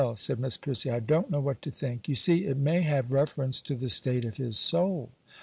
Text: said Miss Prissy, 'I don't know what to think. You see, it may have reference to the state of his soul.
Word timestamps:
said 0.15 0.39
Miss 0.39 0.57
Prissy, 0.57 0.89
'I 0.89 1.01
don't 1.01 1.29
know 1.29 1.39
what 1.39 1.61
to 1.61 1.69
think. 1.69 2.09
You 2.09 2.15
see, 2.15 2.47
it 2.47 2.57
may 2.57 2.81
have 2.81 3.11
reference 3.11 3.61
to 3.61 3.75
the 3.75 3.87
state 3.87 4.25
of 4.25 4.37
his 4.37 4.57
soul. 4.57 5.11